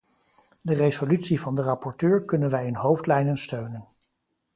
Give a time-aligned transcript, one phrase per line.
[0.61, 3.87] De resolutie van de rapporteur kunnen wij in hoofdlijnen steunen.